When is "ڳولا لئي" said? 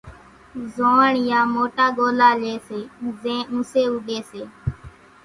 1.97-2.55